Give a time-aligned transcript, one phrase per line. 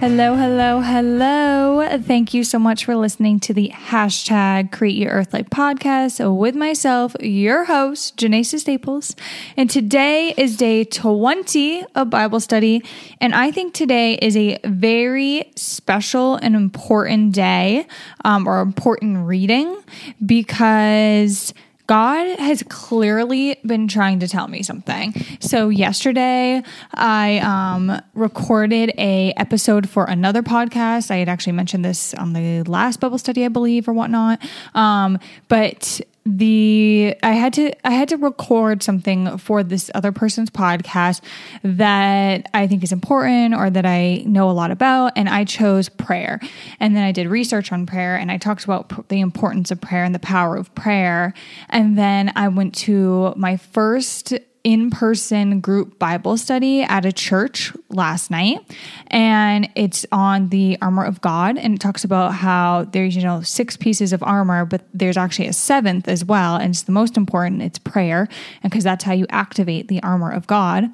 [0.00, 1.98] Hello, hello, hello.
[1.98, 6.56] Thank you so much for listening to the hashtag Create Your Earth Light podcast with
[6.56, 9.14] myself, your host, Janessa Staples.
[9.58, 12.82] And today is day 20 of Bible study.
[13.20, 17.86] And I think today is a very special and important day
[18.24, 19.82] um, or important reading
[20.24, 21.52] because
[21.90, 25.12] God has clearly been trying to tell me something.
[25.40, 26.62] So yesterday
[26.94, 31.10] I um, recorded a episode for another podcast.
[31.10, 34.40] I had actually mentioned this on the last Bible study, I believe, or whatnot.
[34.72, 36.00] Um, but
[36.36, 41.22] the I had to I had to record something for this other person's podcast
[41.62, 45.88] that I think is important or that I know a lot about and I chose
[45.88, 46.40] prayer.
[46.78, 50.04] And then I did research on prayer and I talked about the importance of prayer
[50.04, 51.34] and the power of prayer.
[51.68, 57.72] And then I went to my first in person group Bible study at a church
[57.88, 58.58] last night.
[59.06, 61.56] And it's on the armor of God.
[61.56, 65.48] And it talks about how there's, you know, six pieces of armor, but there's actually
[65.48, 66.56] a seventh as well.
[66.56, 68.28] And it's the most important, it's prayer.
[68.62, 70.84] And because that's how you activate the armor of God.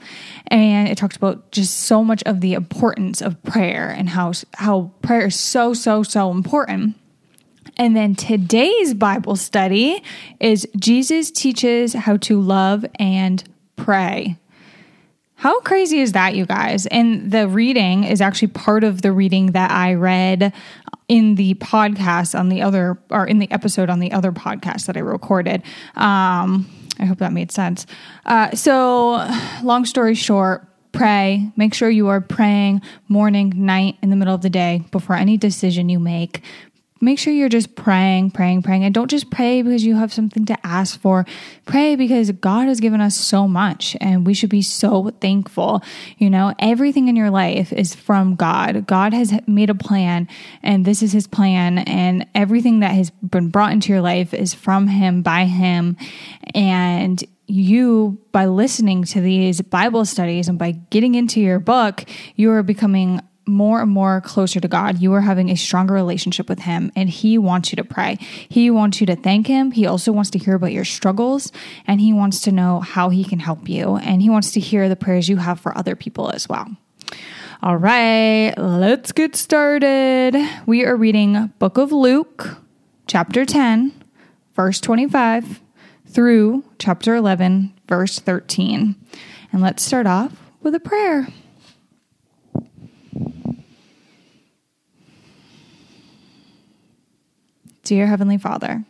[0.46, 4.92] And it talks about just so much of the importance of prayer and how, how
[5.02, 6.96] prayer is so, so, so important.
[7.76, 10.02] And then today's Bible study
[10.40, 13.44] is Jesus teaches how to love and
[13.76, 14.36] pray.
[15.36, 16.86] How crazy is that, you guys?
[16.86, 20.52] And the reading is actually part of the reading that I read
[21.08, 24.96] in the podcast on the other, or in the episode on the other podcast that
[24.96, 25.62] I recorded.
[25.94, 26.68] Um,
[26.98, 27.86] I hope that made sense.
[28.24, 29.28] Uh, so,
[29.62, 31.52] long story short, pray.
[31.54, 35.36] Make sure you are praying morning, night, in the middle of the day before any
[35.36, 36.42] decision you make
[37.00, 38.84] make sure you're just praying, praying, praying.
[38.84, 41.26] And don't just pray because you have something to ask for.
[41.64, 45.82] Pray because God has given us so much and we should be so thankful.
[46.18, 48.86] You know, everything in your life is from God.
[48.86, 50.28] God has made a plan
[50.62, 51.78] and this is his plan.
[51.78, 55.96] And everything that has been brought into your life is from him, by him.
[56.54, 62.04] And you, by listening to these Bible studies and by getting into your book,
[62.34, 65.00] you are becoming more and more closer to God.
[65.00, 68.18] You are having a stronger relationship with Him, and He wants you to pray.
[68.48, 69.70] He wants you to thank Him.
[69.70, 71.52] He also wants to hear about your struggles,
[71.86, 73.96] and He wants to know how He can help you.
[73.96, 76.68] And He wants to hear the prayers you have for other people as well.
[77.62, 80.36] All right, let's get started.
[80.66, 82.58] We are reading Book of Luke,
[83.06, 83.92] chapter 10,
[84.54, 85.60] verse 25
[86.06, 88.94] through chapter 11, verse 13.
[89.52, 91.28] And let's start off with a prayer.
[97.86, 98.84] Dear Heavenly Father,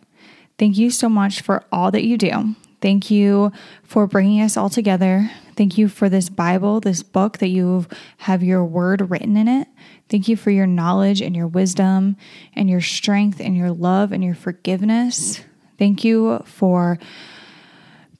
[0.56, 2.54] thank you so much for all that you do.
[2.80, 3.52] Thank you
[3.82, 5.30] for bringing us all together.
[5.54, 7.84] Thank you for this Bible, this book that you
[8.16, 9.68] have your word written in it.
[10.08, 12.16] Thank you for your knowledge and your wisdom
[12.54, 15.42] and your strength and your love and your forgiveness.
[15.78, 16.98] Thank you for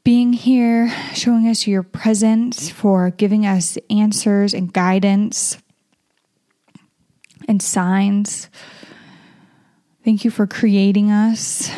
[0.05, 5.57] being here, showing us your presence, for giving us answers and guidance
[7.49, 8.51] and signs.
[10.07, 11.69] Thank you for creating us.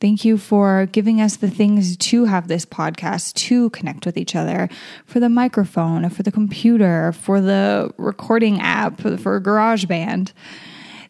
[0.00, 4.34] Thank you for giving us the things to have this podcast, to connect with each
[4.34, 4.68] other,
[5.06, 10.32] for the microphone, for the computer, for the recording app, for GarageBand.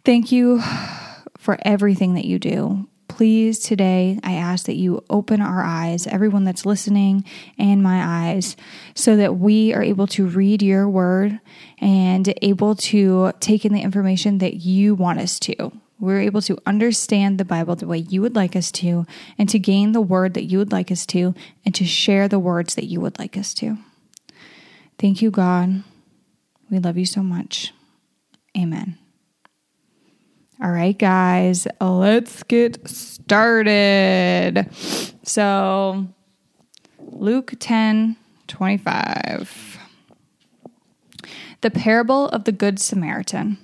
[0.05, 0.61] Thank you
[1.39, 2.87] for everything that you do.
[3.09, 7.25] Please, today, I ask that you open our eyes, everyone that's listening,
[7.57, 8.57] and my eyes,
[8.95, 11.41] so that we are able to read your word
[11.79, 16.59] and able to take in the information that you want us to we're able to
[16.67, 19.07] understand the Bible the way you would like us to,
[19.39, 21.33] and to gain the word that you would like us to,
[21.65, 23.79] and to share the words that you would like us to.
[24.99, 25.85] Thank you, God.
[26.69, 27.73] We love you so much.
[28.59, 28.99] Amen.
[30.61, 34.69] All right, guys, let's get started.
[35.23, 36.09] So,
[36.99, 38.17] Luke 10
[38.49, 39.79] 25.
[41.61, 43.59] The parable of the Good Samaritan.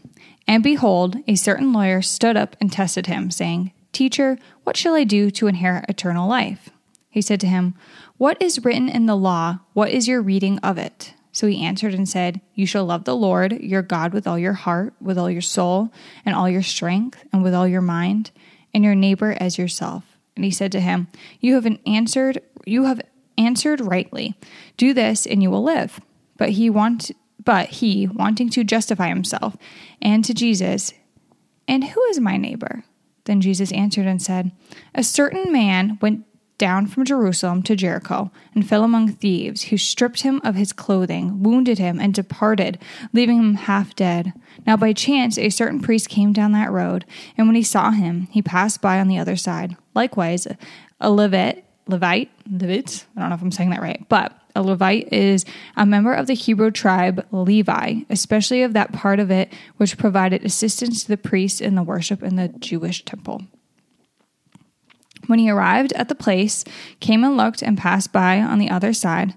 [0.48, 5.04] And behold, a certain lawyer stood up and tested him, saying, Teacher, what shall I
[5.04, 6.70] do to inherit eternal life?
[7.10, 7.74] He said to him,
[8.16, 9.58] What is written in the law?
[9.74, 11.12] What is your reading of it?
[11.32, 14.54] So he answered and said, You shall love the Lord your God with all your
[14.54, 15.92] heart, with all your soul,
[16.24, 18.30] and all your strength, and with all your mind,
[18.72, 20.04] and your neighbor as yourself.
[20.34, 21.08] And he said to him,
[21.40, 23.00] You have answered you have
[23.36, 24.34] answered rightly.
[24.76, 26.00] Do this and you will live.
[26.36, 27.10] But he want
[27.44, 29.56] but he, wanting to justify himself,
[30.02, 30.92] and to Jesus,
[31.66, 32.84] And who is my neighbor?
[33.24, 34.52] Then Jesus answered and said,
[34.94, 36.24] A certain man went
[36.58, 41.42] down from Jerusalem to Jericho and fell among thieves, who stripped him of his clothing,
[41.42, 42.78] wounded him, and departed,
[43.12, 44.32] leaving him half dead.
[44.66, 47.04] Now by chance a certain priest came down that road,
[47.36, 49.76] and when he saw him, he passed by on the other side.
[49.94, 50.46] Likewise,
[51.00, 55.12] a Levite, Levite, Levite, I don't know if I'm saying that right, but a Levite
[55.12, 55.44] is
[55.76, 60.44] a member of the Hebrew tribe Levi, especially of that part of it which provided
[60.44, 63.42] assistance to the priests in the worship in the Jewish temple.
[65.28, 66.64] When he arrived at the place,
[66.98, 69.34] came and looked and passed by on the other side.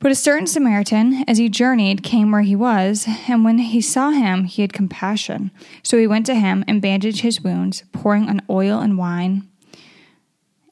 [0.00, 4.10] But a certain Samaritan, as he journeyed, came where he was, and when he saw
[4.10, 5.52] him, he had compassion.
[5.84, 9.48] So he went to him and bandaged his wounds, pouring on oil and wine.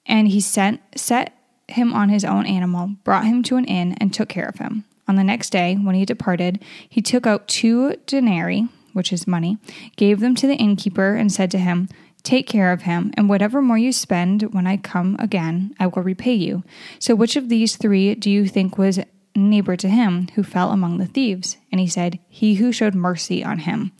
[0.07, 1.40] And he sent, set
[1.73, 4.85] him on his own animal, brought him to an inn, and took care of him.
[5.09, 9.59] On the next day, when he departed, he took out two denarii, which is money,
[9.97, 11.89] gave them to the innkeeper, and said to him,
[12.23, 16.03] Take care of him, and whatever more you spend when I come again, I will
[16.03, 16.63] repay you.
[16.99, 19.01] So, which of these three do you think was
[19.35, 21.57] neighbor to him who fell among the thieves?
[21.73, 23.93] And he said, He who showed mercy on him.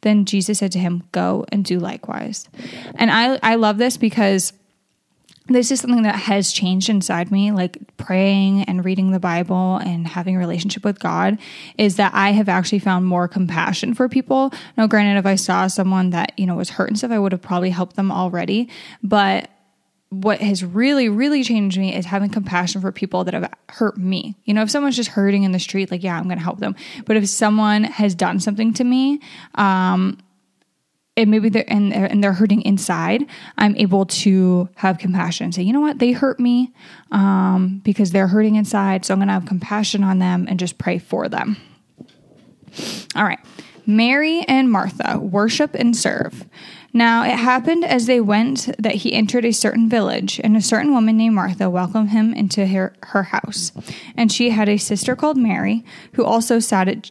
[0.00, 2.48] Then Jesus said to him, Go and do likewise.
[2.94, 4.52] And I, I love this because
[5.48, 10.06] this is something that has changed inside me like praying and reading the bible and
[10.06, 11.38] having a relationship with god
[11.78, 14.52] is that i have actually found more compassion for people.
[14.76, 17.32] Now granted if i saw someone that you know was hurt and stuff i would
[17.32, 18.68] have probably helped them already.
[19.02, 19.50] But
[20.10, 24.36] what has really really changed me is having compassion for people that have hurt me.
[24.44, 26.76] You know if someone's just hurting in the street like yeah i'm gonna help them.
[27.04, 29.20] But if someone has done something to me
[29.56, 30.18] um
[31.16, 33.24] and maybe they're and, and they're hurting inside,
[33.56, 36.72] I'm able to have compassion say, you know what, they hurt me
[37.10, 39.04] um, because they're hurting inside.
[39.04, 41.56] So I'm going to have compassion on them and just pray for them.
[43.14, 43.38] All right.
[43.86, 46.44] Mary and Martha worship and serve.
[46.92, 50.92] Now it happened as they went that he entered a certain village, and a certain
[50.92, 53.70] woman named Martha welcomed him into her, her house.
[54.16, 55.84] And she had a sister called Mary,
[56.14, 57.10] who also sat at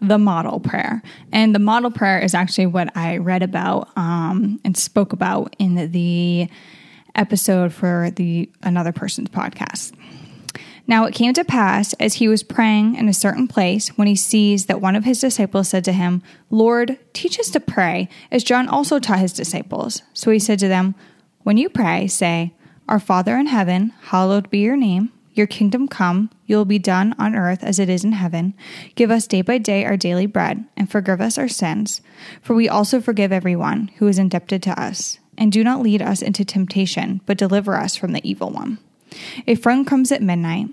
[0.00, 1.02] The model prayer.
[1.32, 5.90] And the model prayer is actually what I read about um, and spoke about in
[5.90, 6.48] the
[7.14, 9.92] episode for the another person's podcast.
[10.86, 14.14] Now it came to pass as he was praying in a certain place when he
[14.14, 18.44] sees that one of his disciples said to him, Lord, teach us to pray, as
[18.44, 20.02] John also taught his disciples.
[20.12, 20.94] So he said to them,
[21.42, 22.54] When you pray, say,
[22.88, 25.10] Our Father in heaven, hallowed be your name.
[25.36, 28.54] Your kingdom come, your will be done on earth as it is in heaven.
[28.96, 32.00] Give us day by day our daily bread, and forgive us our sins,
[32.42, 36.22] for we also forgive everyone who is indebted to us and do not lead us
[36.22, 38.78] into temptation, but deliver us from the evil one.
[39.46, 40.68] A friend comes at midnight.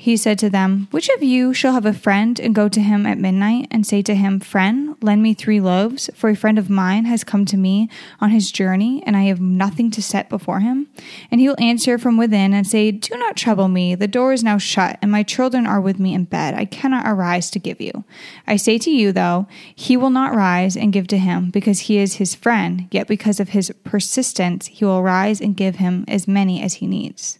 [0.00, 3.04] He said to them, Which of you shall have a friend and go to him
[3.04, 6.70] at midnight and say to him, Friend, lend me three loaves, for a friend of
[6.70, 10.60] mine has come to me on his journey, and I have nothing to set before
[10.60, 10.86] him?
[11.30, 14.42] And he will answer from within and say, Do not trouble me, the door is
[14.42, 16.54] now shut, and my children are with me in bed.
[16.54, 18.04] I cannot arise to give you.
[18.46, 21.98] I say to you, though, he will not rise and give to him, because he
[21.98, 26.26] is his friend, yet because of his persistence, he will rise and give him as
[26.26, 27.39] many as he needs.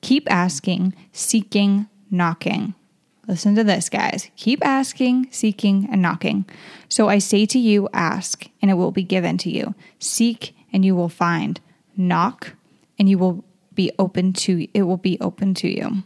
[0.00, 2.74] Keep asking, seeking, knocking.
[3.26, 4.30] Listen to this, guys.
[4.36, 6.46] Keep asking, seeking, and knocking.
[6.88, 9.74] So I say to you, ask, and it will be given to you.
[9.98, 11.60] Seek, and you will find.
[11.96, 12.54] Knock,
[12.98, 16.02] and you will be open to it will be open to you.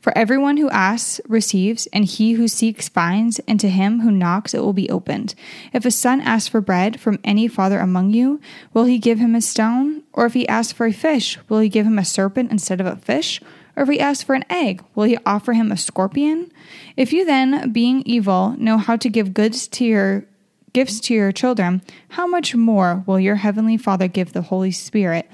[0.00, 4.54] For everyone who asks receives, and he who seeks finds, and to him who knocks
[4.54, 5.34] it will be opened.
[5.72, 8.40] If a son asks for bread from any father among you,
[8.74, 10.02] will he give him a stone?
[10.12, 12.86] Or if he asks for a fish, will he give him a serpent instead of
[12.86, 13.40] a fish?
[13.76, 16.52] Or if he asks for an egg, will he offer him a scorpion?
[16.96, 20.24] If you then, being evil, know how to give goods to your
[20.72, 25.30] gifts to your children, how much more will your heavenly Father give the Holy Spirit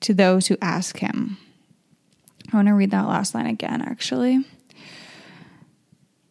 [0.00, 1.38] to those who ask him?
[2.54, 4.44] I want to read that last line again, actually.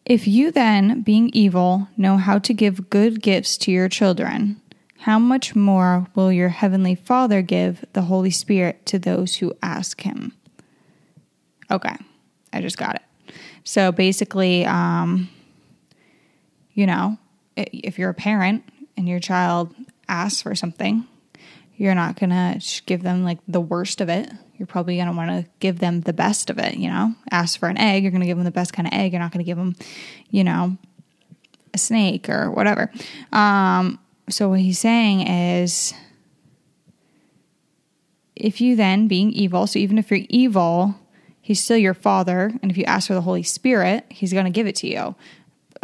[0.06, 4.58] If you then, being evil, know how to give good gifts to your children,
[5.00, 10.00] how much more will your heavenly Father give the Holy Spirit to those who ask
[10.00, 10.32] him?
[11.70, 11.94] Okay,
[12.54, 13.34] I just got it.
[13.62, 15.28] So basically, um,
[16.72, 17.18] you know,
[17.54, 18.64] if you're a parent
[18.96, 19.74] and your child
[20.08, 21.06] asks for something,
[21.76, 24.30] you're not going to give them like the worst of it.
[24.56, 27.14] You're probably going to want to give them the best of it, you know?
[27.30, 29.12] Ask for an egg, you're going to give them the best kind of egg.
[29.12, 29.74] You're not going to give them,
[30.30, 30.76] you know,
[31.72, 32.90] a snake or whatever.
[33.32, 35.92] Um, so what he's saying is
[38.36, 40.94] if you then being evil, so even if you're evil,
[41.40, 44.50] he's still your father, and if you ask for the Holy Spirit, he's going to
[44.50, 45.14] give it to you.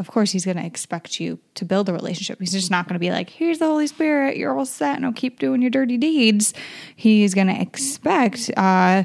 [0.01, 2.41] Of course, he's going to expect you to build a relationship.
[2.41, 5.13] He's just not going to be like, "Here's the Holy Spirit, you're all set, now
[5.13, 6.55] keep doing your dirty deeds."
[6.97, 9.05] He's going to expect uh,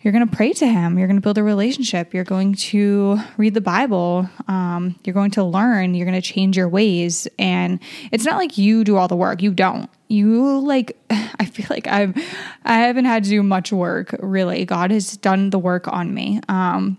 [0.00, 3.18] you're going to pray to him you're going to build a relationship you're going to
[3.36, 7.80] read the bible um, you're going to learn you're going to change your ways and
[8.12, 11.86] it's not like you do all the work you don't you like i feel like
[11.86, 12.16] i've
[12.64, 16.40] i haven't had to do much work really god has done the work on me
[16.48, 16.96] um,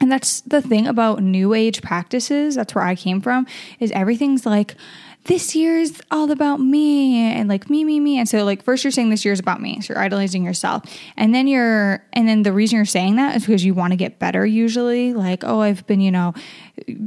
[0.00, 2.54] and that's the thing about new age practices.
[2.54, 3.46] That's where i came from
[3.80, 4.74] is everything's like
[5.26, 8.18] this year's all about me and like me, me, me.
[8.18, 9.80] And so like first you're saying this year's about me.
[9.80, 10.84] So you're idolizing yourself.
[11.16, 13.96] And then you're and then the reason you're saying that is because you want to
[13.96, 15.14] get better usually.
[15.14, 16.32] Like, oh, I've been, you know,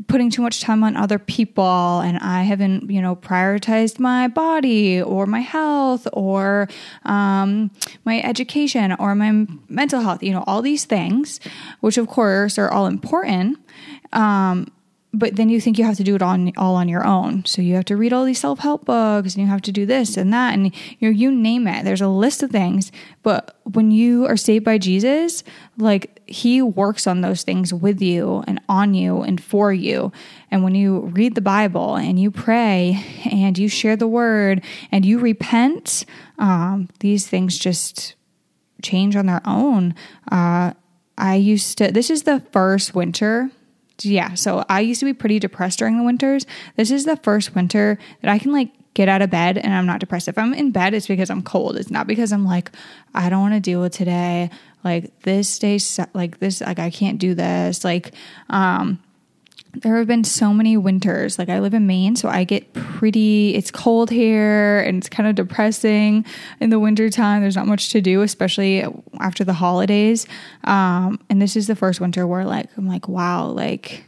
[0.07, 5.01] putting too much time on other people and I haven't, you know, prioritized my body
[5.01, 6.67] or my health or
[7.05, 7.71] um,
[8.03, 11.39] my education or my mental health, you know, all these things,
[11.79, 13.57] which of course are all important.
[14.11, 14.71] Um,
[15.11, 17.43] but then you think you have to do it on all on your own.
[17.45, 19.85] So you have to read all these self help books, and you have to do
[19.85, 21.83] this and that, and you know, you name it.
[21.83, 22.91] There's a list of things.
[23.23, 25.43] But when you are saved by Jesus,
[25.77, 30.11] like He works on those things with you and on you and for you.
[30.51, 35.05] And when you read the Bible and you pray and you share the Word and
[35.05, 36.05] you repent,
[36.37, 38.13] um, these things just
[38.83, 39.95] change on their own.
[40.31, 40.73] Uh,
[41.17, 41.91] I used to.
[41.91, 43.49] This is the first winter
[44.05, 46.45] yeah, so I used to be pretty depressed during the winters.
[46.75, 49.85] This is the first winter that I can like get out of bed and I'm
[49.85, 50.27] not depressed.
[50.27, 51.77] If I'm in bed, it's because I'm cold.
[51.77, 52.71] It's not because I'm like,
[53.13, 54.49] I don't want to deal with today.
[54.83, 55.79] Like this day,
[56.13, 57.83] like this, like I can't do this.
[57.83, 58.13] Like,
[58.49, 58.99] um,
[59.73, 61.37] there have been so many winters.
[61.37, 65.29] Like I live in Maine, so I get pretty it's cold here and it's kind
[65.29, 66.25] of depressing
[66.59, 67.41] in the wintertime.
[67.41, 68.85] There's not much to do, especially
[69.19, 70.25] after the holidays.
[70.63, 74.03] Um, and this is the first winter where like I'm like, wow, like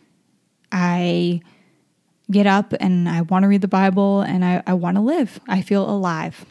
[0.71, 1.41] I
[2.29, 5.39] get up and I want to read the Bible and I, I want to live.
[5.47, 6.45] I feel alive.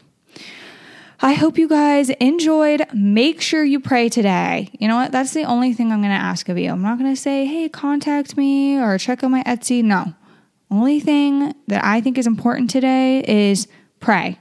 [1.23, 2.83] I hope you guys enjoyed.
[2.95, 4.71] Make sure you pray today.
[4.79, 5.11] You know what?
[5.11, 6.71] That's the only thing I'm going to ask of you.
[6.71, 9.83] I'm not going to say, hey, contact me or check out my Etsy.
[9.83, 10.15] No.
[10.71, 13.67] Only thing that I think is important today is
[13.99, 14.39] pray.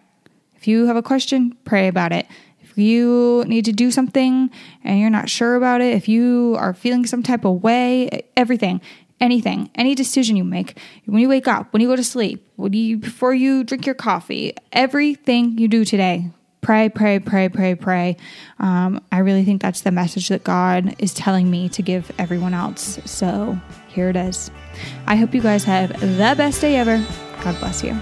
[0.56, 2.26] If you have a question, pray about it.
[2.62, 4.49] If you need to do something
[4.82, 8.80] and you're not sure about it, if you are feeling some type of way, everything,
[9.20, 12.72] anything, any decision you make, when you wake up, when you go to sleep, when
[12.72, 18.16] you before you drink your coffee, everything you do today, pray, pray, pray, pray, pray.
[18.58, 22.54] Um, I really think that's the message that God is telling me to give everyone
[22.54, 22.98] else.
[23.04, 24.50] So here it is.
[25.06, 27.04] I hope you guys have the best day ever.
[27.42, 27.98] God bless you.